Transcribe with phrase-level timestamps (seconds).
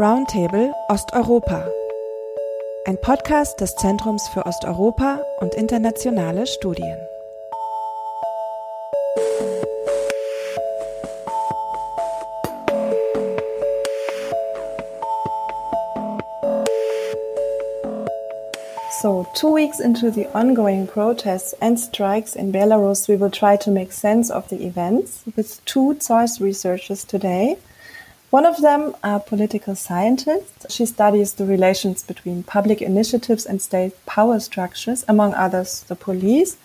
[0.00, 1.66] Roundtable Osteuropa.
[2.86, 6.96] Ein Podcast des Zentrums für Osteuropa und internationale Studien.
[19.02, 23.72] So, two weeks into the ongoing protests and strikes in Belarus, we will try to
[23.72, 27.56] make sense of the events with two ZOiS researchers today.
[28.30, 30.66] One of them, are political scientists.
[30.68, 36.58] she studies the relations between public initiatives and state power structures, among others, the police.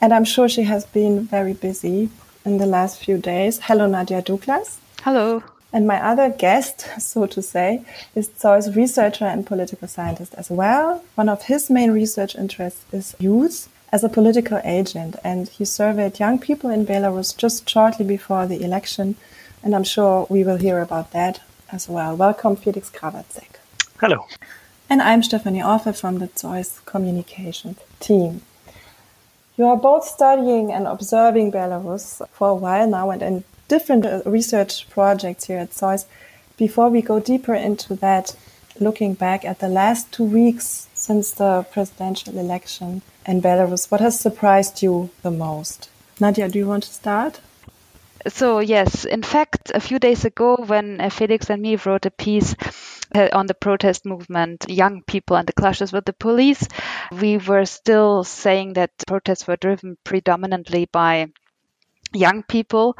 [0.00, 2.08] And I'm sure she has been very busy
[2.46, 3.60] in the last few days.
[3.64, 4.78] Hello, Nadja Douglas.
[5.02, 5.42] Hello.
[5.70, 11.04] And my other guest, so to say, is ZOiS researcher and political scientist as well.
[11.14, 16.18] One of his main research interests is youth as a political agent, and he surveyed
[16.18, 19.16] young people in Belarus just shortly before the election
[19.62, 22.16] and I'm sure we will hear about that as well.
[22.16, 23.56] Welcome, Felix Krawatzek.
[24.00, 24.26] Hello.
[24.90, 28.42] And I'm Stephanie Orfe from the ZOiS Communications team.
[29.56, 34.22] You are both studying and observing Belarus for a while now and in different uh,
[34.26, 36.06] research projects here at ZOiS.
[36.56, 38.36] Before we go deeper into that,
[38.80, 44.18] looking back at the last two weeks since the presidential election in Belarus, what has
[44.18, 45.88] surprised you the most?
[46.18, 47.40] Nadja, do you want to start?
[48.28, 52.10] So, yes, in fact, a few days ago, when uh, Felix and me wrote a
[52.10, 52.54] piece
[53.14, 56.66] uh, on the protest movement, young people and the clashes with the police,
[57.12, 61.28] we were still saying that protests were driven predominantly by
[62.14, 62.96] young people.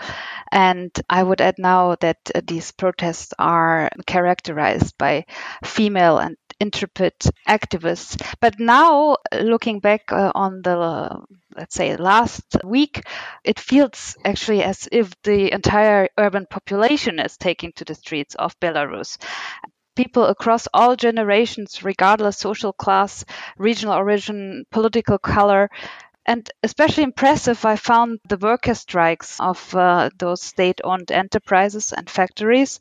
[0.52, 5.26] And I would add now that uh, these protests are characterized by
[5.64, 7.14] female and intrepid
[7.48, 8.10] activists.
[8.40, 11.20] But now, looking back uh, on the,
[11.56, 13.02] let's say, last week,
[13.44, 18.58] it feels actually as if the entire urban population is taking to the streets of
[18.60, 19.18] Belarus
[19.94, 23.26] people across all generations, regardless social class,
[23.58, 25.68] regional origin, political color,
[26.26, 32.08] and especially impressive, I found the worker strikes of uh, those state owned enterprises and
[32.08, 32.78] factories,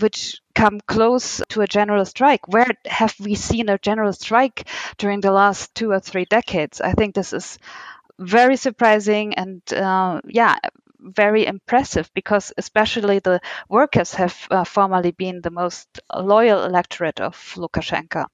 [0.00, 2.48] which come close to a general strike.
[2.48, 4.68] Where have we seen a general strike
[4.98, 6.80] during the last two or three decades?
[6.80, 7.58] I think this is
[8.18, 10.56] very surprising and, uh, yeah,
[11.00, 17.36] very impressive because especially the workers have uh, formerly been the most loyal electorate of
[17.56, 18.26] Lukashenko.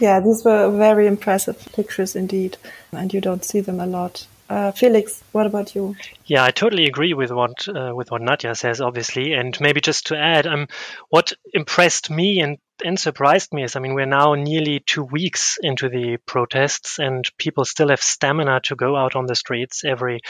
[0.00, 2.56] Yeah, these were very impressive pictures indeed,
[2.92, 4.26] and you don't see them a lot.
[4.48, 5.94] Uh, Felix, what about you?
[6.24, 10.06] Yeah, I totally agree with what uh, with what Nadja says, obviously, and maybe just
[10.06, 10.68] to add, um,
[11.10, 15.58] what impressed me and and surprised me is, I mean, we're now nearly two weeks
[15.62, 20.20] into the protests, and people still have stamina to go out on the streets every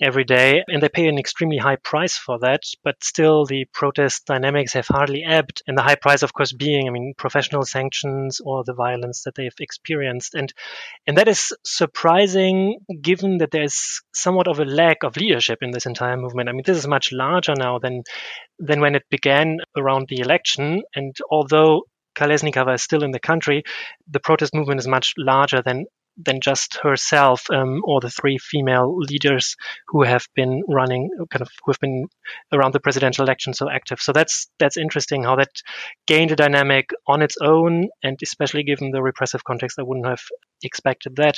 [0.00, 2.62] every day, and they pay an extremely high price for that.
[2.82, 6.88] But still, the protest dynamics have hardly ebbed, and the high price, of course, being,
[6.88, 10.52] I mean, professional sanctions or the violence that they've experienced, and
[11.06, 15.86] and that is surprising, given that there's somewhat of a lack of leadership in this
[15.86, 16.48] entire movement.
[16.48, 18.02] I mean, this is much larger now than
[18.58, 21.84] than when it began around the election, and although
[22.18, 23.62] Kolesnikova is still in the country,
[24.10, 25.86] the protest movement is much larger than
[26.18, 29.56] than just herself um, or the three female leaders
[29.88, 32.06] who have been running kind of who have been
[32.52, 34.00] around the presidential election so active.
[34.00, 35.50] So that's that's interesting how that
[36.06, 40.22] gained a dynamic on its own and especially given the repressive context i wouldn't have
[40.64, 41.36] expected that.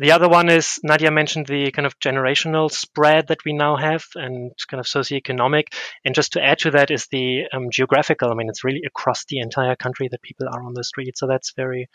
[0.00, 4.04] The other one is nadja mentioned the kind of generational spread that we now have
[4.16, 5.64] and kind of socioeconomic.
[6.04, 8.30] And just to add to that is the um, geographical.
[8.30, 11.16] I mean it's really across the entire country that people are on the street.
[11.16, 11.88] So that's very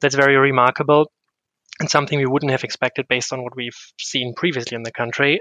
[0.00, 1.10] that's very remarkable
[1.80, 5.40] and something we wouldn't have expected based on what we've seen previously in the country.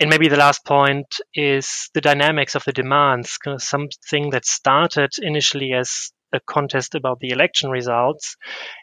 [0.00, 5.72] And maybe the last point is the dynamics of the demands, something that started initially
[5.72, 8.36] as a contest about the election results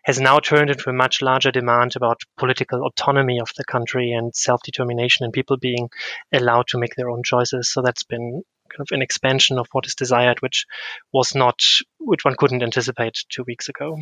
[0.05, 4.33] has now turned into a much larger demand about political autonomy of the country and
[4.33, 5.89] self determination and people being
[6.31, 7.71] allowed to make their own choices.
[7.71, 10.65] So that's been kind of an expansion of what is desired, which
[11.11, 11.59] was not,
[11.99, 13.97] which one couldn't anticipate two weeks ago.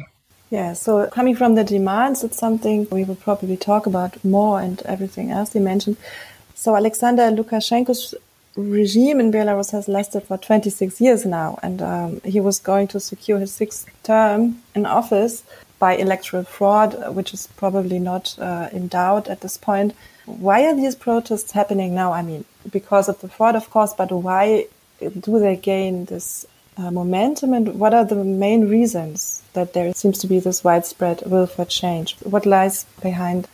[0.49, 4.81] Yeah, so coming from the demands, it's something we will probably talk about more and
[4.83, 5.97] everything else you mentioned.
[6.55, 8.15] So Alexander Lukashenko's
[8.55, 12.99] regime in Belarus has lasted for 26 years now, and um, he was going to
[12.99, 15.43] secure his sixth term in office
[15.77, 19.93] by electoral fraud, which is probably not uh, in doubt at this point.
[20.25, 22.11] Why are these protests happening now?
[22.11, 24.65] I mean, because of the fraud, of course, but why
[24.99, 26.45] do they gain this
[26.79, 29.43] uh, momentum, and what are the main reasons?
[29.59, 32.15] that there seems to be this widespread will for change.
[32.23, 33.47] What lies behind?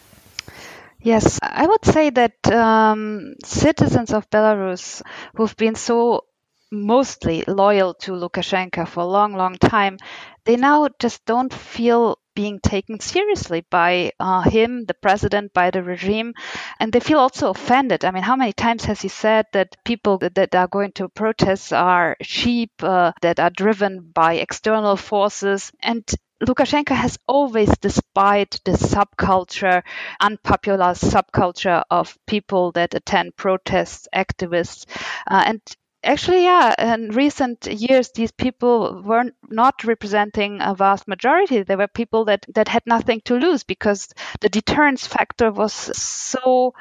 [1.01, 5.01] Yes, I would say that um, citizens of Belarus
[5.35, 6.25] who've been so
[6.71, 9.97] mostly loyal to Lukashenko for a long, long time,
[10.45, 15.81] they now just don't feel being taken seriously by uh, him, the president, by the
[15.81, 16.33] regime,
[16.79, 18.05] and they feel also offended.
[18.05, 21.71] I mean, how many times has he said that people that are going to protests
[21.71, 25.71] are sheep uh, that are driven by external forces?
[25.81, 26.03] And
[26.43, 29.83] Lukashenko has always despised the subculture,
[30.19, 34.85] unpopular subculture of people that attend protests, activists,
[35.31, 35.61] uh, and
[36.05, 41.63] actually, yeah, in recent years, these people were not representing a vast majority.
[41.63, 44.09] They were people that, that had nothing to lose because
[44.41, 46.73] the deterrence factor was so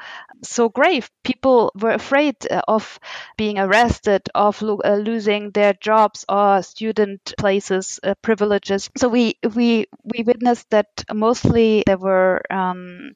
[0.43, 1.09] so grave.
[1.23, 2.35] People were afraid
[2.67, 2.99] of
[3.37, 8.89] being arrested, of lo- uh, losing their jobs or student places, uh, privileges.
[8.97, 12.41] So we we we witnessed that mostly there were.
[12.51, 13.13] Um,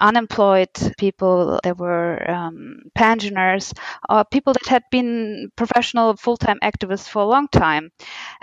[0.00, 3.72] unemployed people, there were um, pensioners,
[4.30, 7.90] people that had been professional full time activists for a long time.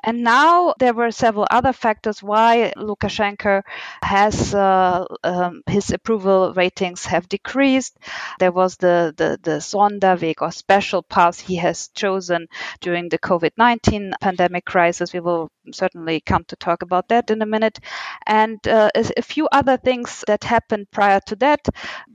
[0.04, 3.64] And now there were several other factors why Lukashenko
[4.02, 7.98] has uh, um, his approval ratings have decreased.
[8.40, 12.48] There was the, the, the Sonderweg or special path he has chosen
[12.82, 15.14] during the COVID 19 pandemic crisis.
[15.14, 17.80] We will certainly come to talk about that in a minute.
[18.26, 21.68] And uh, a, few other things that happened prior to that.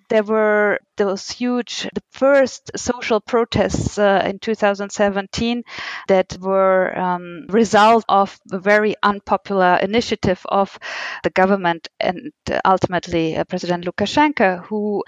[0.09, 5.63] There were those huge, the first social protests uh, in 2017
[6.09, 10.79] that were um, result of a very unpopular initiative of
[11.25, 12.33] the government and
[12.65, 15.03] ultimately uh, President Lukashenko, who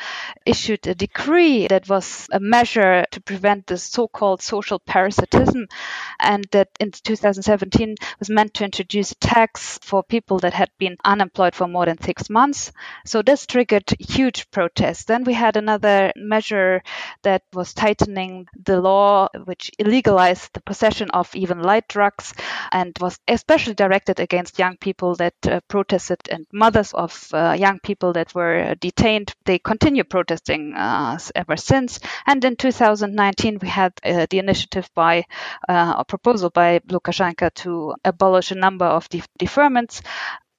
[0.46, 5.67] issued a decree that was a measure to prevent the so-called social parasitism,
[6.20, 10.96] and that in 2017 was meant to introduce a tax for people that had been
[11.04, 12.72] unemployed for more than six months.
[13.06, 15.04] So this triggered huge protests.
[15.04, 16.82] Then we had another measure
[17.22, 22.34] that was tightening the law, which illegalized the possession of even light drugs
[22.72, 27.78] and was especially directed against young people that uh, protested and mothers of uh, young
[27.81, 29.32] people that were detained.
[29.44, 32.00] They continue protesting uh, ever since.
[32.26, 35.25] And in 2019, we had uh, the initiative by
[35.69, 40.03] uh, a proposal by Lukashenko to abolish a number of de- deferments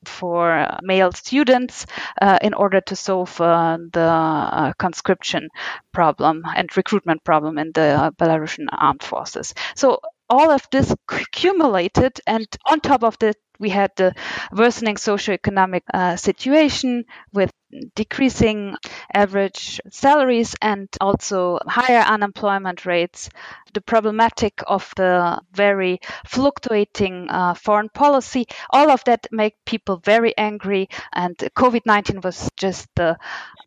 [0.08, 1.86] for male students
[2.22, 5.50] uh, in order to solve uh, the uh, conscription
[5.92, 9.54] problem and recruitment problem in the Belarusian armed forces.
[9.76, 14.14] So all of this accumulated, and on top of that, we had the
[14.52, 17.52] worsening socioeconomic uh, situation with
[17.96, 18.76] decreasing
[19.14, 23.30] average salaries and also higher unemployment rates,
[23.74, 30.36] the problematic of the very fluctuating uh, foreign policy, all of that make people very
[30.38, 30.90] angry.
[31.14, 33.18] And COVID 19 was just the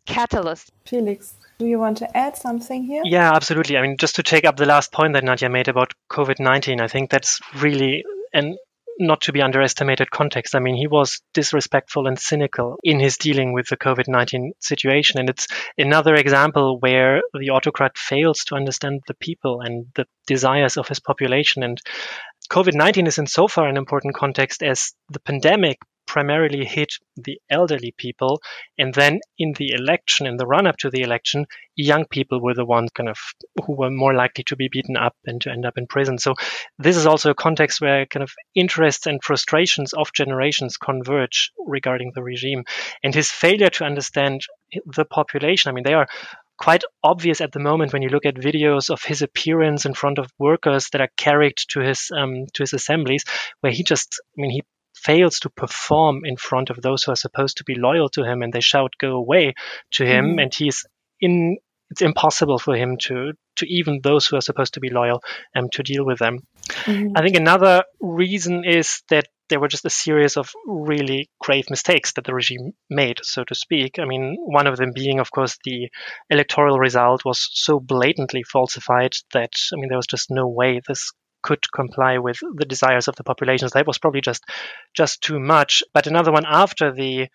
[0.05, 0.71] catalyst.
[0.85, 3.01] Felix, do you want to add something here?
[3.05, 3.77] Yeah, absolutely.
[3.77, 6.81] I mean, just to take up the last point that Nadja made about COVID 19,
[6.81, 8.03] I think that's really
[8.33, 8.57] an
[8.99, 10.55] not to be underestimated context.
[10.55, 15.19] I mean, he was disrespectful and cynical in his dealing with the COVID 19 situation.
[15.19, 15.47] And it's
[15.77, 20.99] another example where the autocrat fails to understand the people and the desires of his
[20.99, 21.63] population.
[21.63, 21.79] And
[22.51, 25.77] COVID 19 is in so far an important context as the pandemic
[26.09, 28.41] primarily hit the elderly people.
[28.79, 31.45] And then in the election, in the run up to the election,
[31.75, 33.19] young people were the ones kind of
[33.63, 36.17] who were more likely to be beaten up and to end up in prison.
[36.17, 36.33] So
[36.79, 42.11] this is also a context where kind of interests and frustrations of generations converge regarding
[42.15, 42.63] the regime.
[43.03, 44.41] And his failure to understand
[44.87, 46.07] the population, I mean, they are
[46.57, 50.17] quite obvious at the moment when you look at videos of his appearance in front
[50.17, 53.23] of workers that are carried to his um, to his assemblies,
[53.61, 54.63] where he just, I mean, he
[55.03, 58.41] fails to perform in front of those who are supposed to be loyal to him
[58.41, 59.53] and they shout go away
[59.91, 60.39] to him mm-hmm.
[60.39, 60.85] and he's
[61.19, 61.57] in
[61.89, 65.23] it's impossible for him to to even those who are supposed to be loyal
[65.55, 66.39] um, to deal with them
[66.69, 67.13] mm-hmm.
[67.15, 72.13] i think another reason is that there were just a series of really grave mistakes
[72.13, 73.99] that the regime made, so to speak.
[73.99, 75.89] I mean, one of them being, of course, the
[76.29, 81.11] electoral result was so blatantly falsified that, I mean, there was just no way this
[81.41, 83.71] could comply with the desires of the populations.
[83.71, 84.43] That was probably just
[84.93, 85.83] just too much.
[85.93, 87.27] But another one after the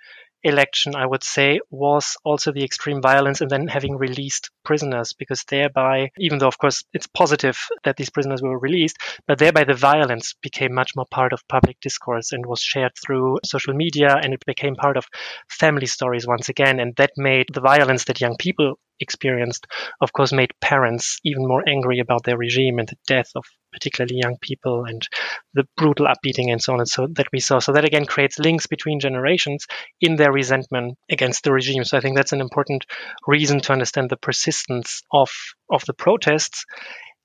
[0.45, 5.43] election, I would say, was also the extreme violence and then having released prisoners, because
[5.45, 9.75] thereby, even though of course it's positive that these prisoners were released, but thereby the
[9.75, 14.35] violence became much more part of public discourse and was shared through social media and
[14.35, 15.07] it became part of
[15.49, 16.79] family stories once again.
[16.79, 19.67] And that made the violence that young people experienced,
[20.01, 24.21] of course, made parents even more angry about their regime and the death of particularly
[24.23, 25.07] young people and
[25.53, 27.59] the brutal upbeating and so on and so that we saw.
[27.59, 29.67] So that again creates links between generations
[30.01, 31.85] in their resentment against the regime.
[31.85, 32.87] So I think that's an important
[33.27, 35.31] reason to understand the persistence of
[35.69, 36.65] of the protests.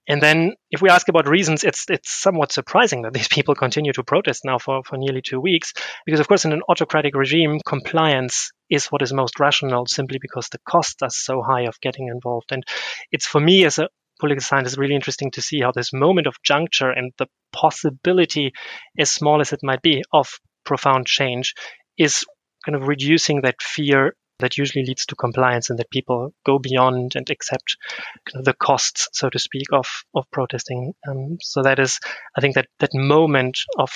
[0.07, 3.93] And then if we ask about reasons, it's it's somewhat surprising that these people continue
[3.93, 5.73] to protest now for, for nearly two weeks.
[6.05, 10.49] Because of course in an autocratic regime, compliance is what is most rational simply because
[10.49, 12.51] the costs are so high of getting involved.
[12.51, 12.63] And
[13.11, 13.89] it's for me as a
[14.19, 18.51] political scientist really interesting to see how this moment of juncture and the possibility,
[18.97, 20.29] as small as it might be, of
[20.65, 21.53] profound change
[21.97, 22.25] is
[22.65, 27.15] kind of reducing that fear that usually leads to compliance and that people go beyond
[27.15, 27.77] and accept
[28.25, 30.93] kind of the costs, so to speak, of of protesting.
[31.07, 31.99] Um, so that is,
[32.37, 33.91] I think that that moment of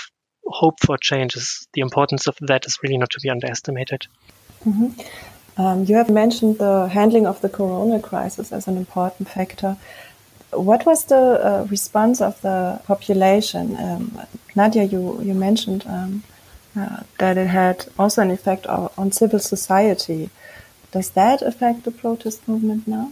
[0.46, 4.06] hope for change is the importance of that is really not to be underestimated.
[4.65, 5.62] Mm-hmm.
[5.62, 9.77] Um, you have mentioned the handling of the corona crisis as an important factor.
[10.55, 13.75] What was the uh, response of the population?
[13.77, 14.19] Um,
[14.55, 16.24] Nadja, you, you mentioned um,
[16.75, 20.29] uh, that it had also an effect on, on civil society.
[20.91, 23.12] Does that affect the protest movement now?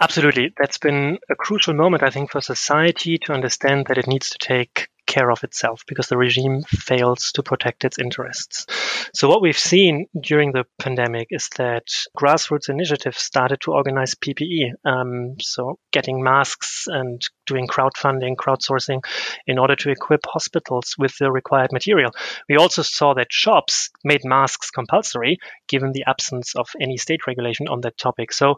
[0.00, 0.52] Absolutely.
[0.56, 4.38] That's been a crucial moment, I think, for society to understand that it needs to
[4.38, 8.66] take care of itself because the regime fails to protect its interests.
[9.14, 11.86] So, what we've seen during the pandemic is that
[12.16, 14.72] grassroots initiatives started to organize PPE.
[14.84, 19.02] Um, so, getting masks and doing crowdfunding, crowdsourcing
[19.46, 22.12] in order to equip hospitals with the required material.
[22.48, 25.38] We also saw that shops made masks compulsory
[25.68, 28.32] given the absence of any state regulation on that topic.
[28.32, 28.56] So,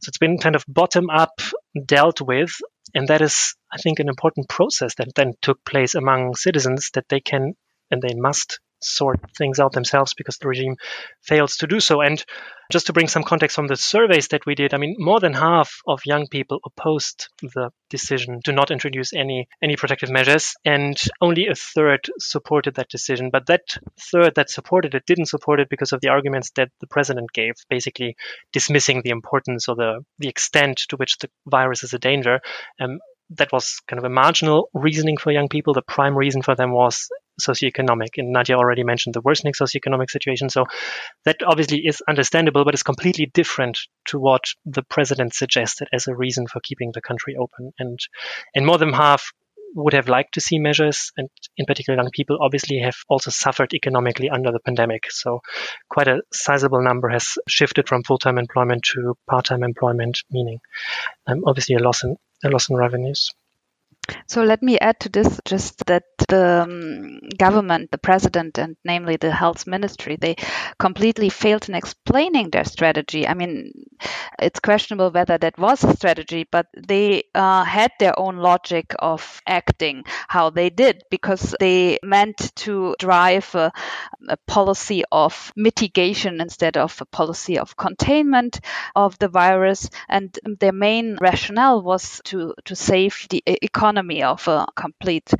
[0.00, 1.40] so it's been kind of bottom up
[1.86, 2.50] dealt with
[2.94, 7.08] and that is, I think, an important process that then took place among citizens that
[7.08, 7.54] they can
[7.90, 10.76] and they must sort things out themselves because the regime
[11.22, 12.00] fails to do so.
[12.00, 12.24] And
[12.70, 15.34] just to bring some context from the surveys that we did, I mean, more than
[15.34, 20.96] half of young people opposed the decision to not introduce any any protective measures, and
[21.20, 23.30] only a third supported that decision.
[23.30, 23.62] But that
[24.12, 27.54] third that supported it didn't support it because of the arguments that the president gave,
[27.68, 28.16] basically
[28.52, 32.40] dismissing the importance or the the extent to which the virus is a danger.
[32.80, 33.00] Um,
[33.36, 35.72] that was kind of a marginal reasoning for young people.
[35.72, 37.08] The prime reason for them was
[37.40, 38.18] socioeconomic.
[38.18, 40.50] And Nadja already mentioned the worsening socioeconomic situation.
[40.50, 40.66] So
[41.24, 46.14] that obviously is understandable, but it's completely different to what the president suggested as a
[46.14, 47.72] reason for keeping the country open.
[47.78, 47.98] And
[48.54, 49.30] and more than half
[49.74, 53.72] would have liked to see measures, and in particular, young people obviously have also suffered
[53.72, 55.10] economically under the pandemic.
[55.10, 55.42] So,
[55.88, 60.58] quite a sizable number has shifted from full time employment to part time employment, meaning
[61.28, 62.16] um, obviously a loss in
[62.48, 63.30] loss in revenues.
[64.26, 69.16] So let me add to this just that the um, government, the president, and namely
[69.16, 70.36] the health ministry, they
[70.78, 73.26] completely failed in explaining their strategy.
[73.26, 73.72] I mean,
[74.38, 79.40] it's questionable whether that was a strategy, but they uh, had their own logic of
[79.46, 83.72] acting how they did because they meant to drive a,
[84.28, 88.60] a policy of mitigation instead of a policy of containment
[88.96, 89.90] of the virus.
[90.08, 95.30] And their main rationale was to, to save the economy economy of a complete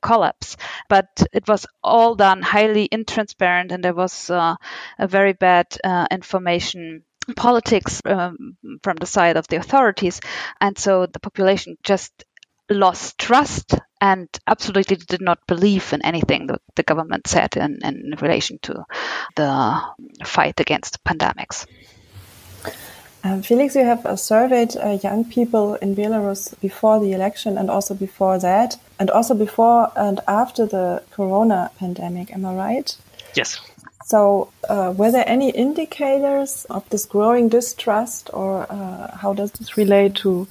[0.00, 0.56] collapse.
[0.88, 4.56] But it was all done highly intransparent, and there was uh,
[4.98, 7.02] a very bad uh, information
[7.36, 10.20] politics um, from the side of the authorities.
[10.60, 12.12] And so the population just
[12.70, 18.14] lost trust and absolutely did not believe in anything that the government said in, in
[18.20, 18.84] relation to
[19.36, 19.80] the
[20.24, 21.66] fight against pandemics.
[23.26, 27.70] Um, Felix, you have uh, surveyed uh, young people in Belarus before the election and
[27.70, 32.30] also before that, and also before and after the corona pandemic.
[32.34, 32.96] Am I right?
[33.34, 33.58] Yes.
[34.04, 39.78] So, uh, were there any indicators of this growing distrust, or uh, how does this
[39.78, 40.46] relate to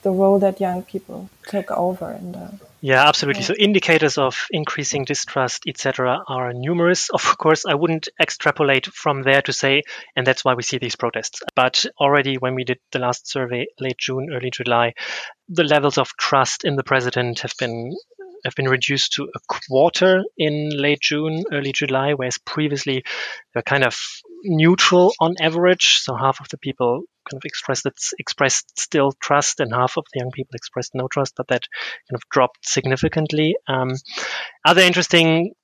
[0.00, 3.40] the role that young people take over in the yeah absolutely.
[3.40, 3.46] Yeah.
[3.46, 7.08] so indicators of increasing distrust etc are numerous.
[7.14, 9.82] Of course i wouldn't extrapolate from there to say
[10.14, 11.42] and that's why we see these protests.
[11.56, 14.92] But already when we did the last survey late june early july
[15.48, 17.94] the levels of trust in the president have been
[18.44, 23.02] have been reduced to a quarter in late June, early July, whereas previously
[23.54, 23.96] they were kind of
[24.44, 25.98] neutral on average.
[25.98, 27.86] So half of the people kind of expressed
[28.18, 31.62] expressed still trust, and half of the young people expressed no trust, but that
[32.08, 33.56] kind of dropped significantly.
[33.66, 33.94] Um,
[34.64, 35.54] other interesting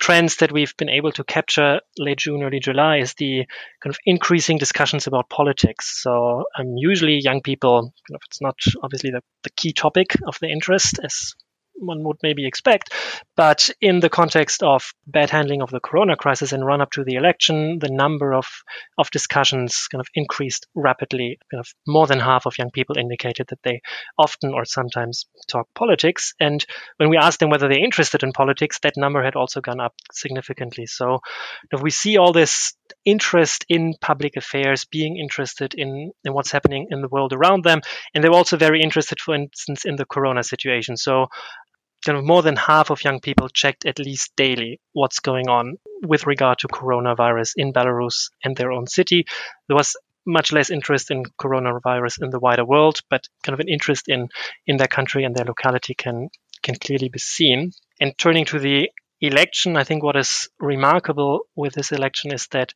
[0.00, 3.46] trends that we've been able to capture late June, early July is the
[3.82, 6.02] kind of increasing discussions about politics.
[6.02, 10.38] So um, usually young people, kind of, it's not obviously the, the key topic of
[10.40, 11.34] the interest as
[11.78, 12.92] one would maybe expect.
[13.36, 17.04] But in the context of bad handling of the corona crisis and run up to
[17.04, 18.46] the election, the number of,
[18.96, 21.38] of discussions kind of increased rapidly.
[21.50, 23.80] Kind of more than half of young people indicated that they
[24.18, 26.34] often or sometimes talk politics.
[26.40, 26.64] And
[26.96, 29.94] when we asked them whether they're interested in politics, that number had also gone up
[30.12, 30.86] significantly.
[30.86, 31.20] So
[31.70, 36.88] if we see all this interest in public affairs, being interested in, in what's happening
[36.90, 37.80] in the world around them.
[38.14, 40.96] And they were also very interested, for instance, in the corona situation.
[40.96, 41.26] So
[42.04, 45.76] kind of more than half of young people checked at least daily what's going on
[46.06, 49.24] with regard to coronavirus in Belarus and their own city.
[49.66, 53.68] There was much less interest in coronavirus in the wider world, but kind of an
[53.68, 54.28] interest in
[54.66, 56.28] in their country and their locality can
[56.62, 57.72] can clearly be seen.
[58.00, 58.90] And turning to the
[59.20, 62.72] election, I think what is remarkable with this election is that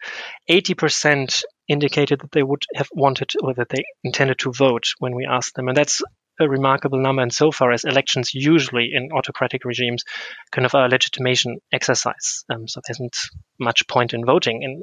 [0.51, 5.27] 80% indicated that they would have wanted or that they intended to vote when we
[5.27, 5.69] asked them.
[5.69, 6.03] And that's
[6.41, 7.23] a remarkable number.
[7.23, 10.05] And so far as elections usually in autocratic regimes
[10.51, 12.45] kind of a legitimation exercise.
[12.51, 13.17] Um, so there isn't
[13.59, 14.83] much point in voting in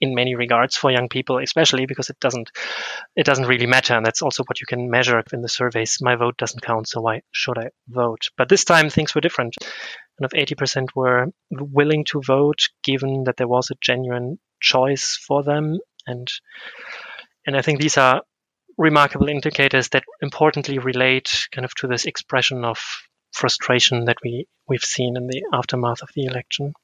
[0.00, 2.50] in many regards for young people, especially because it doesn't
[3.14, 5.98] it doesn't really matter, and that's also what you can measure in the surveys.
[6.00, 8.28] My vote doesn't count, so why should I vote?
[8.36, 9.54] But this time things were different.
[9.60, 15.42] Kind of 80% were willing to vote, given that there was a genuine choice for
[15.42, 16.30] them, and
[17.46, 18.22] and I think these are
[18.78, 22.78] remarkable indicators that importantly relate kind of to this expression of
[23.32, 26.74] frustration that we we've seen in the aftermath of the election.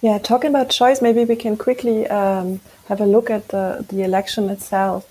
[0.00, 4.02] Yeah, talking about choice, maybe we can quickly um, have a look at the, the
[4.02, 5.10] election itself.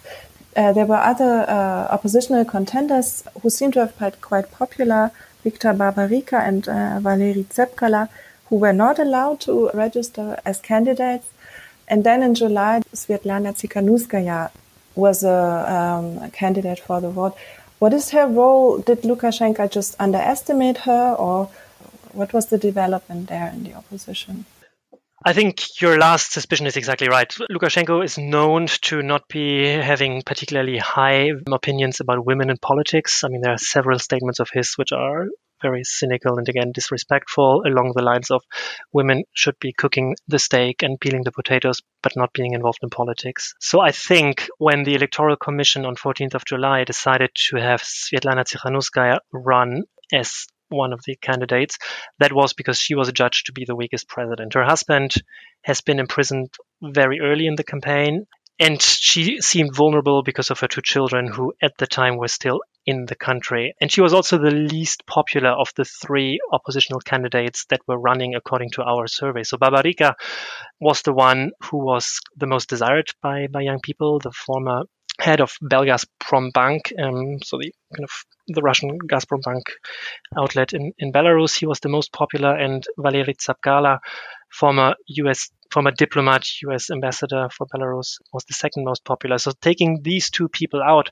[0.55, 5.11] Uh, there were other uh, oppositional contenders who seem to have been quite popular,
[5.43, 7.45] Viktor Babarika and uh, Valery
[8.49, 11.27] who were not allowed to register as candidates.
[11.87, 14.51] And then in July, Svetlana Tsikhanouskaya
[14.97, 15.31] was a,
[15.77, 17.35] um, a candidate for the vote.
[17.79, 18.79] What is her role?
[18.79, 21.49] Did Lukashenko just underestimate her, or
[22.13, 24.45] what was the development there in the opposition?
[25.23, 27.31] I think your last suspicion is exactly right.
[27.51, 33.23] Lukashenko is known to not be having particularly high opinions about women in politics.
[33.23, 35.27] I mean, there are several statements of his which are
[35.61, 38.43] very cynical and again disrespectful along the lines of
[38.93, 42.89] women should be cooking the steak and peeling the potatoes but not being involved in
[42.89, 43.53] politics.
[43.59, 48.45] So I think when the Electoral Commission on 14th of July decided to have Svetlana
[48.45, 49.83] Tsikhanouskaya run
[50.13, 51.77] as one of the candidates,
[52.19, 54.53] that was because she was judged to be the weakest president.
[54.53, 55.13] Her husband
[55.63, 56.49] has been imprisoned
[56.81, 58.25] very early in the campaign,
[58.59, 62.61] and she seemed vulnerable because of her two children, who at the time were still
[62.87, 63.75] in the country.
[63.81, 68.33] And she was also the least popular of the three oppositional candidates that were running
[68.33, 69.43] according to our survey.
[69.43, 70.13] So Babarika
[70.79, 74.83] was the one who was the most desired by, by young people, the former
[75.19, 78.11] head of Belgazprom Bank, um, so the kind of
[78.47, 79.63] the Russian Gazprom Bank
[80.37, 81.57] outlet in, in Belarus.
[81.57, 83.99] He was the most popular, and Valery Tsepkala,
[84.51, 85.49] former U.S.
[85.71, 86.89] former diplomat, U.S.
[86.91, 89.37] ambassador for Belarus, was the second most popular.
[89.37, 91.09] So taking these two people out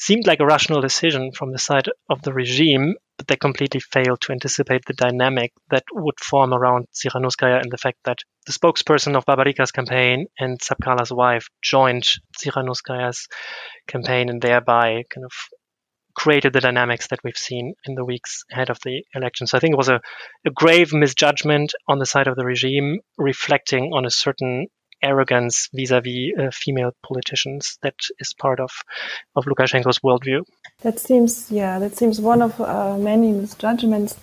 [0.00, 4.18] seemed like a rational decision from the side of the regime, but they completely failed
[4.22, 9.14] to anticipate the dynamic that would form around Tsikhanouskaya and the fact that the spokesperson
[9.14, 12.08] of Babarika's campaign and Tsepkala's wife joined
[12.38, 13.28] Tsikhanouskaya's
[13.86, 15.32] campaign and thereby kind of
[16.14, 19.46] created the dynamics that we've seen in the weeks ahead of the election.
[19.46, 20.00] So I think it was a,
[20.46, 24.68] a grave misjudgment on the side of the regime, reflecting on a certain
[25.02, 28.70] arrogance vis-a-vis uh, female politicians that is part of
[29.36, 30.44] of Lukashenko's worldview.
[30.82, 34.16] That seems, yeah, that seems one of uh, many misjudgments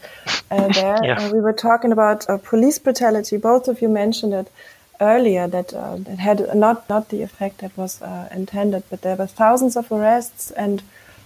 [0.51, 0.97] uh, there.
[1.03, 1.19] yeah.
[1.19, 3.37] Uh, we were talking about uh, police brutality.
[3.37, 4.51] Both of you mentioned it
[4.99, 9.27] earlier that uh, that had not not the effect that was intended, but there were
[9.27, 10.81] thousands of arrests and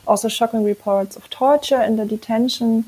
[0.08, 2.86] also shocking reports of torture in the detention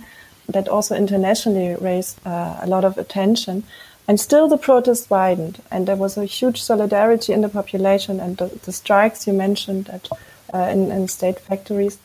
[0.47, 3.63] that also internationally raised a lot of attention.
[4.07, 8.35] And still the protest widened, and there was a huge solidarity in the population and
[8.37, 10.09] the, the strikes you mentioned at,
[10.53, 11.99] uh, in, in, state factories.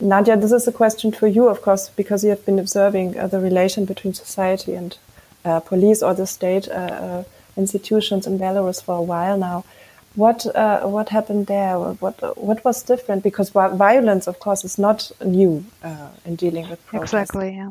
[0.00, 3.26] Nadja, this is a question for you, of course, because you have been observing uh,
[3.26, 4.96] the relation between society and
[5.44, 7.24] uh, police or the state uh, uh,
[7.56, 9.64] institutions in Belarus for a while now.
[10.14, 11.78] What uh, what happened there?
[11.78, 13.22] What what was different?
[13.22, 15.64] Because violence, of course, is not new
[16.26, 17.14] in dealing with protests.
[17.14, 17.56] Exactly.
[17.56, 17.70] Yeah.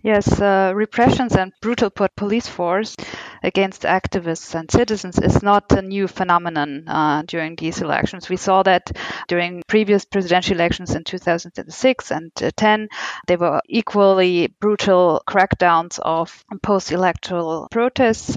[0.00, 2.94] Yes, uh, repressions and brutal police force
[3.42, 8.28] against activists and citizens is not a new phenomenon uh, during these elections.
[8.28, 8.92] We saw that
[9.26, 12.88] during previous presidential elections in 2006 and 10.
[13.26, 18.36] There were equally brutal crackdowns of post electoral protests.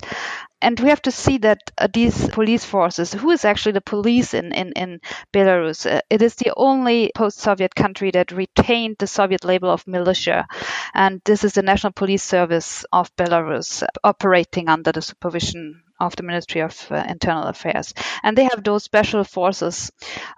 [0.61, 4.33] And we have to see that uh, these police forces, who is actually the police
[4.33, 4.99] in, in, in
[5.33, 9.87] Belarus, uh, it is the only post Soviet country that retained the Soviet label of
[9.87, 10.47] militia.
[10.93, 16.23] And this is the National Police Service of Belarus operating under the supervision of the
[16.23, 17.93] Ministry of uh, Internal Affairs.
[18.23, 19.91] And they have those special forces,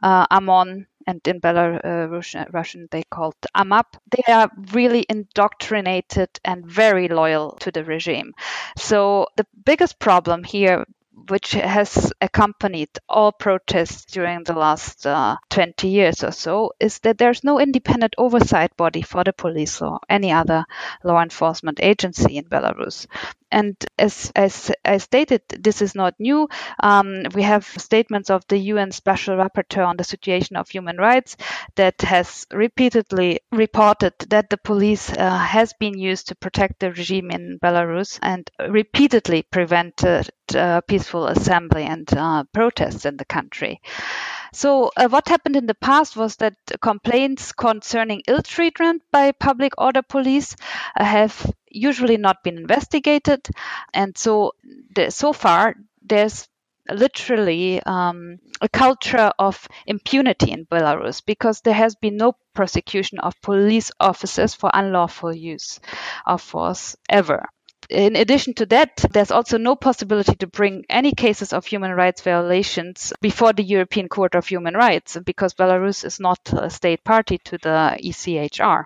[0.03, 3.97] uh, OMON, and in Belarusian uh, Russian they called AMAP.
[4.11, 8.33] They are really indoctrinated and very loyal to the regime.
[8.77, 10.85] So the biggest problem here
[11.29, 17.17] which has accompanied all protests during the last uh, 20 years or so, is that
[17.17, 20.65] there's no independent oversight body for the police or any other
[21.03, 23.07] law enforcement agency in Belarus.
[23.53, 26.49] And as, as I stated, this is not new.
[26.81, 31.37] Um, we have statements of the UN Special Rapporteur on the situation of human rights
[31.75, 37.29] that has repeatedly reported that the police uh, has been used to protect the regime
[37.29, 43.79] in Belarus and repeatedly prevented uh, peaceful assembly and uh, protests in the country.
[44.53, 49.73] So, uh, what happened in the past was that complaints concerning ill treatment by public
[49.77, 50.55] order police
[50.95, 53.47] uh, have usually not been investigated.
[53.93, 54.53] And so,
[54.95, 56.47] the, so far, there's
[56.89, 63.41] literally um, a culture of impunity in Belarus because there has been no prosecution of
[63.41, 65.79] police officers for unlawful use
[66.25, 67.47] of force ever
[67.93, 72.21] in addition to that, there's also no possibility to bring any cases of human rights
[72.21, 77.38] violations before the European Court of Human Rights because Belarus is not a state party
[77.45, 78.86] to the ECHR.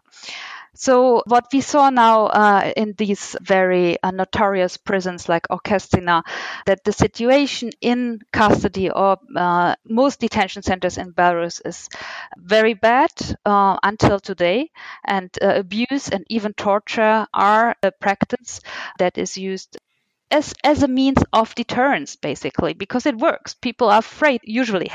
[0.78, 6.24] So what we saw now uh, in these very uh, notorious prisons like Okrestina,
[6.68, 11.90] that the situation in custody or uh, most detention centers in Belarus is
[12.38, 13.10] very bad
[13.46, 14.70] uh, until today,
[15.04, 18.62] and uh, abuse and even torture are a practice
[19.00, 19.78] that is used
[20.32, 23.54] as as a means of deterrence basically because it works.
[23.56, 24.92] People are afraid usually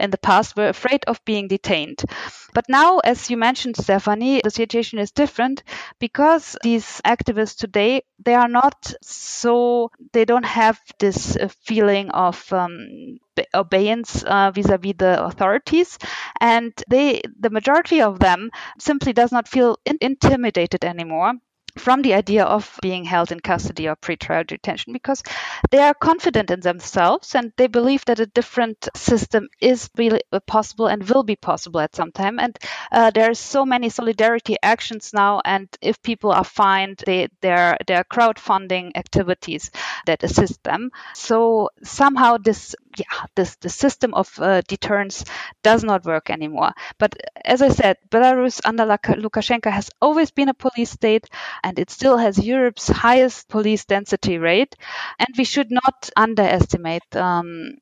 [0.00, 2.04] in the past were afraid of being detained.
[2.52, 5.62] But now as you mentioned stephanie the situation is different
[5.98, 12.52] because these activists today they are not so they don't have this uh, feeling of
[12.52, 13.18] um,
[13.54, 15.98] obedience uh, vis-a-vis the authorities.
[16.40, 21.34] And they the majority of them simply does not feel in- intimidated anymore
[21.76, 25.22] from the idea of being held in custody or pretrial detention because
[25.70, 30.86] they are confident in themselves and they believe that a different system is really possible
[30.86, 32.38] and will be possible at some time.
[32.38, 32.58] And
[32.92, 37.76] uh, there are so many solidarity actions now, and if people are fined, they, there
[37.90, 39.70] are crowdfunding activities
[40.06, 40.90] that assist them.
[41.14, 45.24] So somehow this yeah this the system of uh, deterrence
[45.62, 46.72] does not work anymore.
[46.98, 51.26] But as I said, Belarus under Lukashenko has always been a police state
[51.62, 54.76] and it still has Europe's highest police density rate.
[55.18, 57.76] And we should not underestimate um,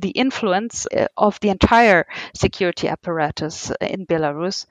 [0.00, 4.66] the influence uh, of the entire security apparatus in Belarus,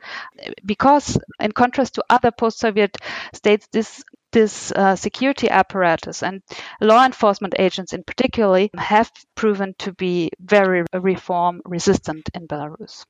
[0.65, 2.97] because in contrast to other post-Soviet
[3.34, 4.03] states, this
[4.36, 6.41] this uh, security apparatus and
[6.82, 13.06] law enforcement agents in particular have proven to be very reform resistant in Belarus.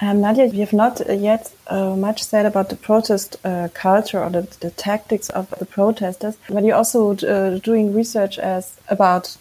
[0.00, 4.30] Um, Nadja, we have not yet uh, much said about the protest uh, culture or
[4.30, 9.36] the, the, tactics of the protesters, but you're also uh, doing research as about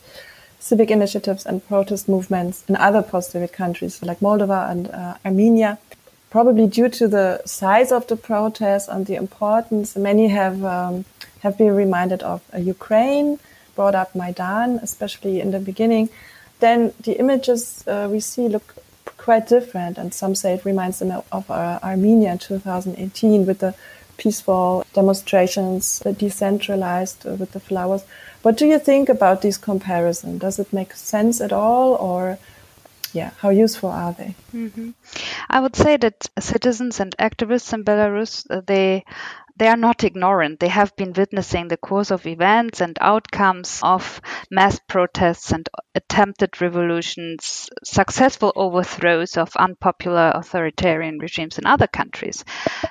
[0.60, 5.78] civic initiatives and protest movements in other post-Soviet countries like Moldova and uh, Armenia.
[6.38, 11.04] Probably due to the size of the protests and the importance, many have um,
[11.39, 13.39] have been reminded of uh, Ukraine,
[13.76, 16.10] brought up Maidan, especially in the beginning.
[16.60, 18.76] Then the images uh, we see look
[19.17, 19.97] quite different.
[19.97, 23.73] And some say it reminds them of uh, Armenia in 2018 with the
[24.17, 28.04] peaceful demonstrations, the decentralized uh, with the flowers.
[28.43, 30.38] What do you think about this comparison?
[30.38, 32.38] Does it make sense at all or
[33.13, 34.36] yeah, how useful are they?
[34.54, 34.91] Mm-hmm.
[35.50, 39.06] I would say that citizens and activists in Belarus, uh, they
[39.58, 40.60] they are not ignorant.
[40.60, 46.62] They have been witnessing the course of events and outcomes of mass protests and attempted
[46.62, 52.46] revolutions, successful overthrows of unpopular authoritarian regimes in other countries.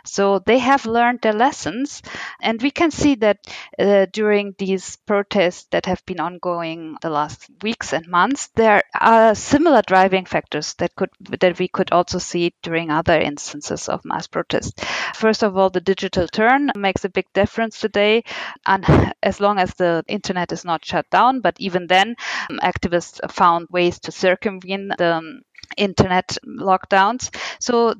[0.04, 2.02] So they have learned their lessons.
[2.40, 3.38] And we can see that
[3.78, 9.34] uh, during these protests that have been ongoing the last weeks and months, there are
[9.34, 14.26] similar driving factors that could that we could also see during other instances of mass
[14.26, 14.72] protests.
[15.14, 18.22] First of all, the digital turn makes a big difference today.
[18.66, 18.84] And
[19.22, 22.16] as long as the internet is not shut down, but even then,
[22.50, 25.42] um, activists found ways to circumvent the um,
[25.76, 27.34] internet lockdowns.
[27.60, 27.94] So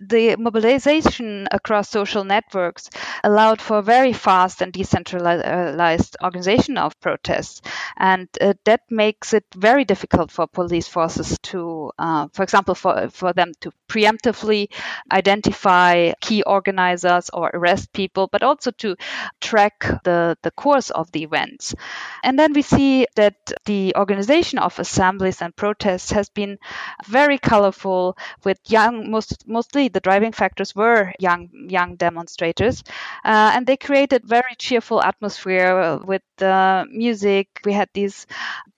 [0.00, 2.90] the mobilization across social networks
[3.24, 7.60] allowed for very fast and decentralized organization of protests.
[7.96, 13.10] And uh, that makes it very difficult for police forces to, uh, for example, for,
[13.10, 14.68] for them to preemptively
[15.10, 18.96] identify key organizers or arrest people, but also to
[19.40, 21.74] track the, the course of the events.
[22.22, 23.34] And then we see that
[23.66, 26.58] the organization of assemblies and protests has been
[27.06, 32.82] very colorful with young, most, mostly the driving factors were young, young demonstrators.
[33.24, 37.48] Uh, and they created very cheerful atmosphere with the music.
[37.64, 38.26] We had these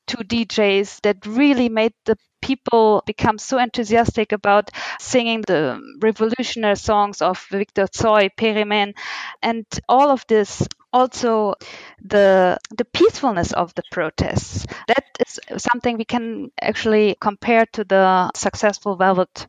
[0.07, 7.23] two DJs that really made the people become so enthusiastic about singing the revolutionary songs
[7.23, 8.95] of Victor Tsoi, Peremen,
[9.43, 11.55] and all of this also
[12.03, 14.67] the the peacefulness of the protests.
[14.89, 19.47] That is something we can actually compare to the successful velvet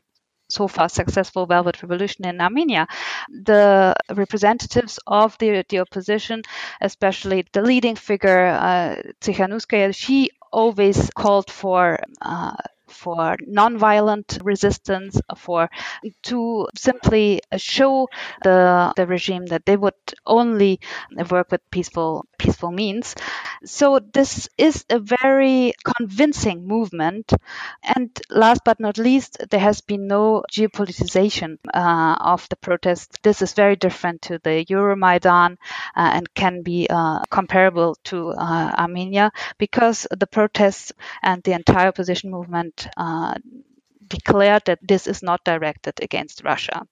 [0.49, 2.87] so far successful velvet revolution in armenia.
[3.29, 6.43] The representatives of the, the opposition
[6.81, 8.95] especially the leading figure uh,
[9.91, 12.55] she always called for uh,
[12.93, 15.69] for nonviolent resistance, for
[16.23, 18.07] to simply show
[18.43, 19.93] the the regime that they would
[20.25, 20.79] only
[21.31, 23.15] work with peaceful peaceful means.
[23.65, 27.31] So this is a very convincing movement.
[27.83, 33.19] And last but not least, there has been no geopolitization uh, of the protest.
[33.23, 35.53] This is very different to the Euromaidan
[35.95, 41.87] uh, and can be uh, comparable to uh, Armenia because the protests and the entire
[41.87, 43.35] opposition movement uh,
[44.07, 46.85] declared that this is not directed against Russia.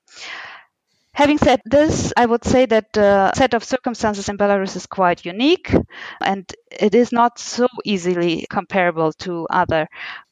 [1.13, 5.25] Having said this, I would say that the set of circumstances in Belarus is quite
[5.25, 5.73] unique
[6.21, 9.87] and it is not so easily comparable to other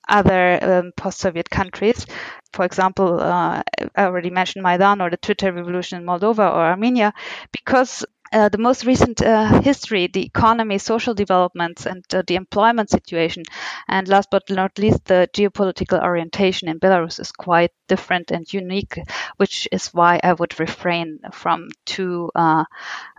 [0.08, 2.06] other um, post-Soviet countries.
[2.54, 3.62] For example, uh,
[3.96, 7.14] I already mentioned Maidan or the Twitter revolution in Moldova or Armenia,
[7.52, 13.44] because the most recent uh, history, the economy, social developments, and uh, the employment situation,
[13.88, 19.00] and last but not least, the geopolitical orientation in Belarus is quite different and unique,
[19.38, 22.66] which is why I would refrain from too, uh,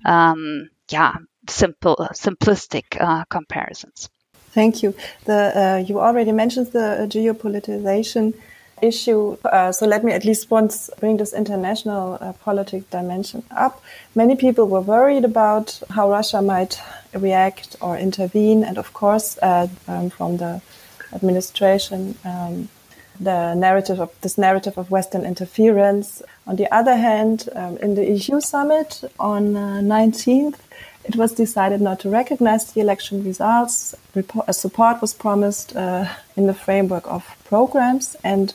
[0.04, 1.16] um, yeah,
[1.48, 4.08] simple, simplistic uh, comparisons.
[4.52, 4.94] Thank you.
[5.26, 8.34] The you already mentioned the geopoliticization
[8.82, 9.36] issue.
[9.44, 13.82] Uh, so let me at least once bring this international uh, politic dimension up.
[14.14, 16.80] Many people were worried about how Russia might
[17.14, 20.60] react or intervene, and of course, uh, um, from the
[21.12, 22.68] administration, um,
[23.18, 26.22] the narrative of this narrative of Western interference.
[26.46, 30.56] On the other hand, um, in the EU summit on 19th, uh,
[31.04, 33.94] it was decided not to recognize the election results.
[34.14, 38.54] Report, support was promised uh, in the framework of programs and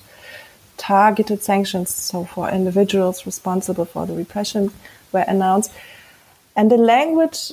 [0.77, 4.71] targeted sanctions, so for individuals responsible for the repression,
[5.11, 5.71] were announced.
[6.55, 7.51] And the language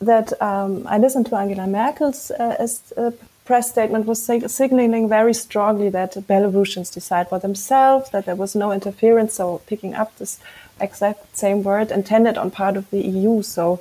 [0.00, 3.10] that um, I listened to Angela Merkel's uh, uh,
[3.44, 8.54] press statement was sig- signaling very strongly that Belarusians decide for themselves, that there was
[8.54, 9.34] no interference.
[9.34, 10.38] So picking up this
[10.80, 13.42] exact same word intended on part of the EU.
[13.42, 13.80] So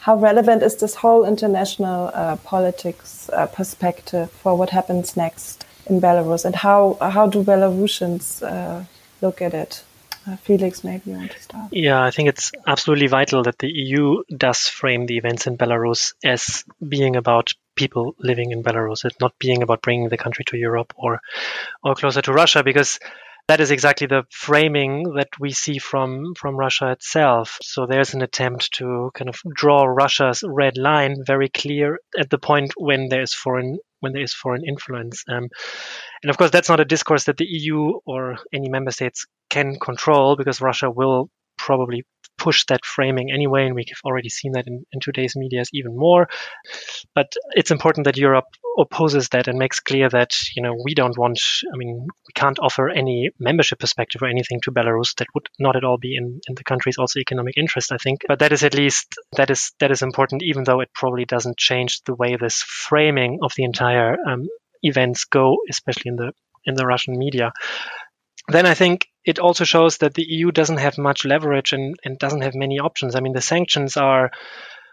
[0.00, 5.64] how relevant is this whole international uh, politics uh, perspective for what happens next?
[5.90, 8.84] In Belarus, and how how do Belarusians uh,
[9.20, 9.82] look at it?
[10.26, 11.72] Uh, Felix, maybe you want to start.
[11.72, 16.12] Yeah, I think it's absolutely vital that the EU does frame the events in Belarus
[16.22, 20.58] as being about people living in Belarus, it not being about bringing the country to
[20.58, 21.20] Europe or
[21.82, 23.00] or closer to Russia, because
[23.48, 27.58] that is exactly the framing that we see from from Russia itself.
[27.62, 32.38] So there's an attempt to kind of draw Russia's red line very clear at the
[32.38, 35.24] point when there's foreign when there is foreign influence.
[35.28, 35.48] Um,
[36.22, 39.78] and of course, that's not a discourse that the EU or any member states can
[39.78, 42.04] control because Russia will probably
[42.40, 46.28] push that framing anyway, and we've already seen that in, in today's media even more.
[47.14, 48.46] But it's important that Europe
[48.78, 51.40] opposes that and makes clear that you know we don't want.
[51.72, 55.76] I mean, we can't offer any membership perspective or anything to Belarus that would not
[55.76, 57.92] at all be in, in the country's also economic interest.
[57.92, 60.90] I think, but that is at least that is that is important, even though it
[60.94, 64.48] probably doesn't change the way this framing of the entire um,
[64.82, 66.32] events go, especially in the
[66.64, 67.52] in the Russian media
[68.48, 72.18] then I think it also shows that the EU doesn't have much leverage and, and
[72.18, 73.14] doesn't have many options.
[73.14, 74.30] I mean, the sanctions are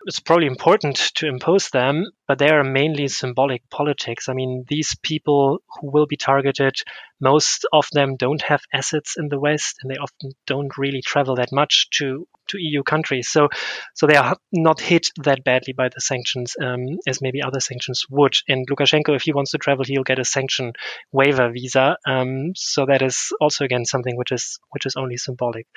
[0.07, 4.29] it's probably important to impose them, but they are mainly symbolic politics.
[4.29, 6.75] I mean, these people who will be targeted,
[7.19, 11.35] most of them don't have assets in the West, and they often don't really travel
[11.35, 13.27] that much to to EU countries.
[13.27, 13.49] So,
[13.93, 18.05] so they are not hit that badly by the sanctions um, as maybe other sanctions
[18.09, 18.35] would.
[18.47, 20.71] And Lukashenko, if he wants to travel, he'll get a sanction
[21.11, 21.97] waiver visa.
[22.07, 25.67] Um, so that is also again something which is which is only symbolic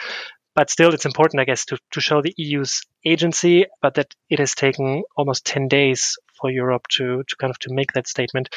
[0.54, 4.38] but still it's important, I guess, to, to show the EU's agency, but that it
[4.38, 8.48] has taken almost 10 days for Europe to, to kind of to make that statement.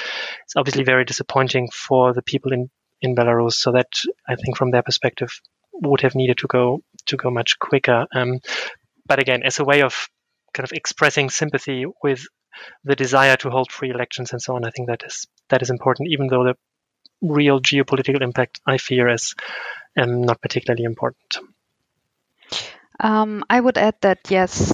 [0.43, 2.69] It's obviously very disappointing for the people in,
[3.01, 3.53] in Belarus.
[3.53, 3.91] So that
[4.27, 5.29] I think from their perspective
[5.73, 8.06] would have needed to go to go much quicker.
[8.13, 8.39] Um,
[9.06, 10.08] but again, as a way of
[10.53, 12.25] kind of expressing sympathy with
[12.84, 15.69] the desire to hold free elections and so on, I think that is that is
[15.69, 16.56] important, even though the
[17.21, 19.34] real geopolitical impact I fear is
[19.97, 21.38] um, not particularly important.
[22.99, 24.73] Um, I would add that yes,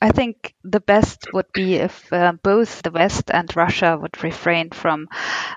[0.00, 4.70] I think the best would be if uh, both the West and Russia would refrain
[4.70, 5.08] from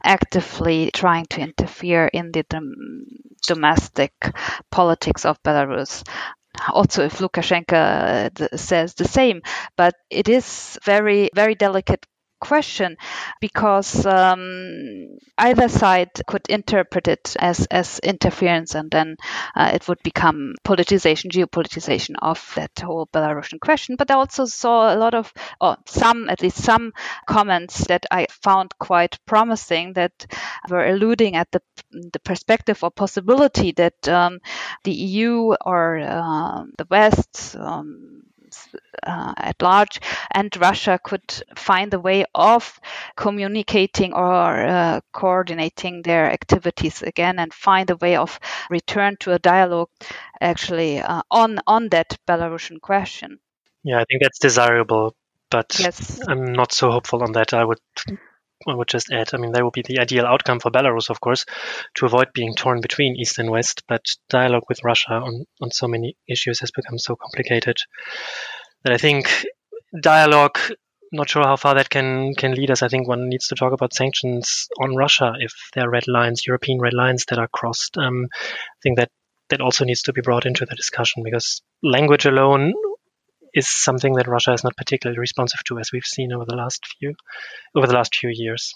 [0.04, 3.06] actively trying to interfere in the dom-
[3.48, 4.14] domestic
[4.72, 6.04] politics of Belarus.
[6.70, 9.42] Also, if Lukashenko uh, says the same,
[9.78, 12.06] but it is very, very delicate
[12.42, 12.98] question
[13.40, 19.16] because um, either side could interpret it as, as interference and then
[19.56, 23.96] uh, it would become politicization, geopolitization of that whole Belarusian question.
[23.96, 26.92] But I also saw a lot of, or some, at least some
[27.28, 30.26] comments that I found quite promising that
[30.70, 34.40] were alluding at the, the perspective or possibility that um,
[34.84, 38.24] the EU or uh, the West um,
[39.04, 40.00] uh, at large,
[40.32, 42.80] and Russia could find a way of
[43.16, 49.40] communicating or uh, coordinating their activities again and find a way of return to a
[49.40, 49.90] dialogue
[50.40, 53.40] actually uh, on on that Belarusian question.
[53.84, 55.16] Yeah, I think that's desirable,
[55.50, 56.20] but yes.
[56.28, 57.54] I'm not so hopeful on that.
[57.54, 57.80] I would
[58.68, 61.20] I would just add, I mean, that would be the ideal outcome for Belarus, of
[61.20, 61.46] course,
[61.96, 63.84] to avoid being torn between East and West.
[63.88, 67.78] But dialogue with Russia on, on so many issues has become so complicated
[68.84, 69.46] that I think
[70.00, 70.58] dialogue.
[71.14, 72.82] Not sure how far that can can lead us.
[72.82, 76.48] I think one needs to talk about sanctions on Russia if there are red lines,
[76.48, 77.98] European red lines that are crossed.
[77.98, 79.10] Um, I think that
[79.50, 82.74] that also needs to be brought into the discussion because language alone
[83.54, 86.86] is something that Russia is not particularly responsive to, as we've seen over the last
[86.86, 87.16] few
[87.76, 88.74] over the last few years.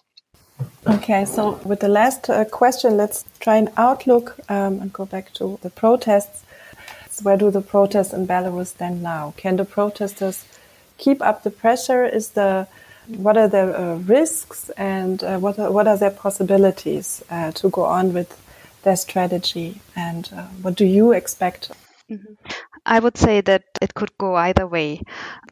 [0.88, 5.34] Okay, so with the last uh, question, let's try an outlook um, and go back
[5.34, 6.46] to the protests
[7.24, 9.34] where do the protests in Belarus stand now?
[9.38, 10.46] Can the protesters
[10.98, 12.06] keep up the pressure?
[12.06, 12.68] Is the
[13.08, 17.70] what are the uh, risks and uh, what are, what are their possibilities uh, to
[17.70, 18.36] go on with
[18.84, 19.82] their strategy?
[19.96, 21.72] And uh, what do you expect?
[22.10, 22.36] Mm -hmm.
[22.86, 25.02] I would say that it could go either way.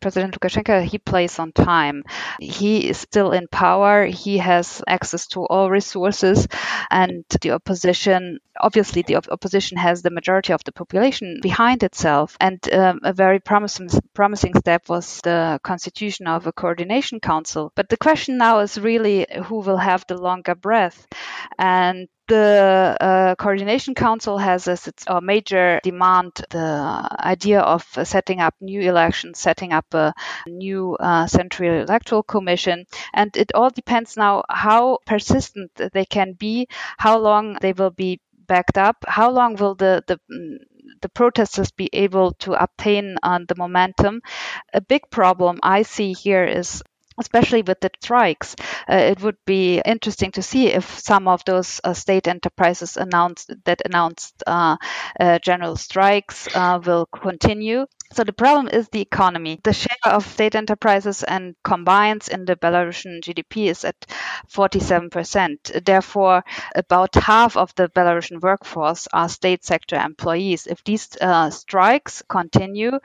[0.01, 2.03] President Lukashenko, he plays on time.
[2.39, 4.05] He is still in power.
[4.05, 6.47] He has access to all resources.
[6.91, 12.37] And the opposition, obviously, the op- opposition has the majority of the population behind itself.
[12.39, 17.71] And um, a very promising, promising step was the constitution of a coordination council.
[17.75, 21.07] But the question now is really who will have the longer breath.
[21.57, 28.39] And the uh, coordination council has as its uh, major demand the idea of setting
[28.39, 30.13] up new elections, setting up a
[30.47, 36.67] new uh, central electoral commission, and it all depends now how persistent they can be,
[36.97, 40.19] how long they will be backed up, how long will the the
[41.01, 44.21] the protesters be able to obtain uh, the momentum.
[44.73, 46.81] A big problem I see here is
[47.17, 48.55] especially with the strikes,
[48.89, 53.51] uh, it would be interesting to see if some of those uh, state enterprises announced
[53.65, 54.77] that announced uh,
[55.19, 57.85] uh general strikes uh, will continue.
[58.13, 59.59] So the problem is the economy.
[59.63, 64.05] The share of state enterprises and combines in the Belarusian GDP is at
[64.51, 65.83] 47%.
[65.83, 66.43] Therefore,
[66.75, 70.67] about half of the Belarusian workforce are state sector employees.
[70.67, 72.99] If these uh, strikes continue,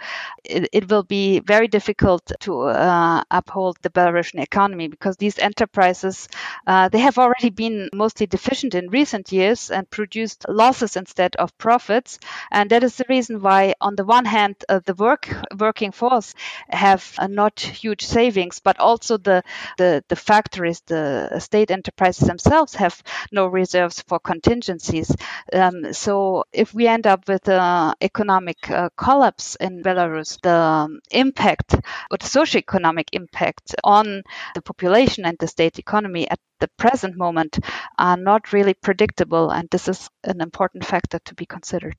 [0.44, 6.28] it, it, will be very difficult to uh, uphold the Belarusian economy because these enterprises
[6.66, 11.56] uh, they have already been mostly deficient in recent years and produced losses instead of
[11.58, 12.18] profits.
[12.50, 16.34] And that is the reason why, on the one hand, uh, the work working force
[16.68, 19.42] have uh, not huge savings, but also the,
[19.78, 25.14] the the factories, the state enterprises themselves have no reserves for contingencies.
[25.52, 31.00] Um, so if we end up with an economic uh, collapse in Belarus, the um,
[31.10, 31.74] impact
[32.10, 34.22] or the socioeconomic impact on
[34.54, 37.58] the population and the state economy at the present moment
[37.98, 41.96] are not really predictable, and this is an important factor to be considered.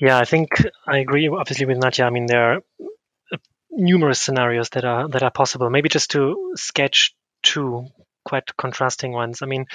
[0.00, 0.48] Yeah, I think
[0.86, 2.06] I agree obviously with Nadja.
[2.06, 2.56] I mean, there are
[3.32, 3.36] uh,
[3.70, 5.70] numerous scenarios that are that are possible.
[5.70, 7.86] Maybe just to sketch two
[8.24, 9.42] quite contrasting ones.
[9.42, 9.66] I mean,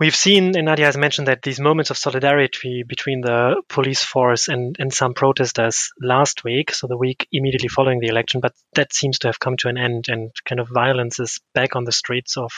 [0.00, 4.48] we've seen, and Nadja has mentioned that these moments of solidarity between the police force
[4.48, 8.92] and, and some protesters last week, so the week immediately following the election, but that
[8.92, 11.92] seems to have come to an end and kind of violence is back on the
[11.92, 12.52] streets of,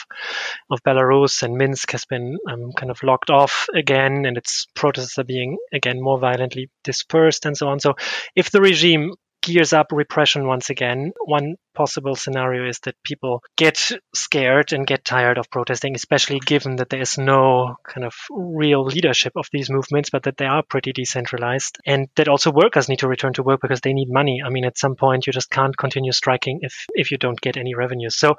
[0.69, 5.17] of Belarus and Minsk has been um, kind of locked off again and its protests
[5.17, 7.79] are being again more violently dispersed and so on.
[7.79, 7.95] So
[8.35, 11.11] if the regime gears up repression once again.
[11.25, 16.77] One possible scenario is that people get scared and get tired of protesting, especially given
[16.77, 20.63] that there is no kind of real leadership of these movements, but that they are
[20.63, 21.77] pretty decentralized.
[21.85, 24.41] And that also workers need to return to work because they need money.
[24.45, 27.57] I mean, at some point, you just can't continue striking if, if you don't get
[27.57, 28.17] any revenues.
[28.17, 28.37] So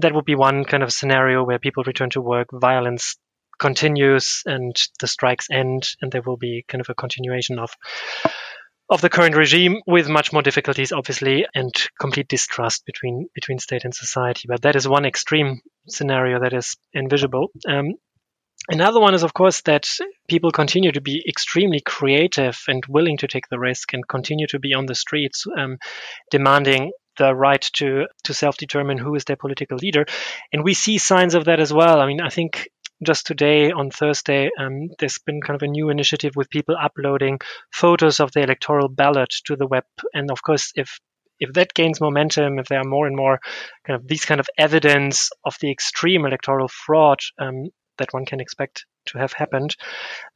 [0.00, 3.16] that would be one kind of scenario where people return to work, violence
[3.60, 7.70] continues and the strikes end and there will be kind of a continuation of
[8.90, 13.84] of the current regime with much more difficulties, obviously, and complete distrust between between state
[13.84, 14.46] and society.
[14.48, 17.48] But that is one extreme scenario that is invisible.
[17.68, 17.94] Um,
[18.68, 19.88] Another one is, of course, that
[20.28, 24.58] people continue to be extremely creative and willing to take the risk and continue to
[24.58, 25.78] be on the streets, um,
[26.30, 30.04] demanding the right to to self determine who is their political leader.
[30.52, 32.00] And we see signs of that as well.
[32.00, 32.68] I mean, I think
[33.04, 37.38] just today on Thursday, um, there's been kind of a new initiative with people uploading
[37.72, 39.84] photos of the electoral ballot to the web.
[40.14, 40.98] And of course, if
[41.38, 43.40] if that gains momentum, if there are more and more
[43.86, 48.40] kind of these kind of evidence of the extreme electoral fraud um, that one can
[48.40, 49.76] expect to have happened,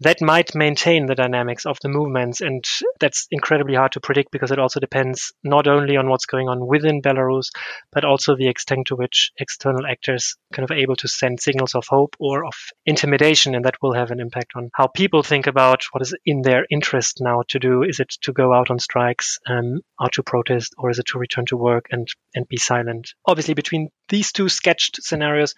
[0.00, 2.40] that might maintain the dynamics of the movements.
[2.40, 2.64] And
[3.00, 6.66] that's incredibly hard to predict because it also depends not only on what's going on
[6.66, 7.50] within Belarus,
[7.92, 11.86] but also the extent to which external actors kind of able to send signals of
[11.88, 12.54] hope or of
[12.86, 13.54] intimidation.
[13.54, 16.66] And that will have an impact on how people think about what is in their
[16.70, 17.82] interest now to do.
[17.82, 21.18] Is it to go out on strikes um, or to protest, or is it to
[21.18, 23.14] return to work and, and be silent?
[23.26, 25.54] Obviously, between these two sketched scenarios,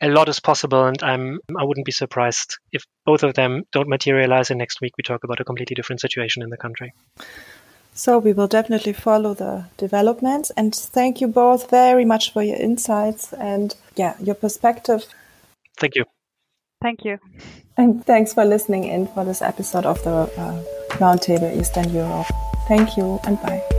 [0.00, 3.88] a lot is possible, and I'm I wouldn't be surprised if both of them don't
[3.88, 4.50] materialize.
[4.50, 6.92] And next week we talk about a completely different situation in the country.
[7.94, 12.56] So we will definitely follow the developments, and thank you both very much for your
[12.56, 15.04] insights and yeah your perspective.
[15.78, 16.04] Thank you.
[16.80, 17.18] Thank you.
[17.76, 20.62] And thanks for listening in for this episode of the uh,
[20.98, 22.26] Roundtable Eastern Europe.
[22.68, 23.77] Thank you and bye.